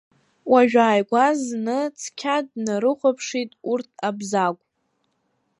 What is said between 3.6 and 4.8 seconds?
урҭ Абзагә.